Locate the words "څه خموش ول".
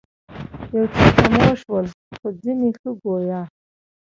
0.95-1.87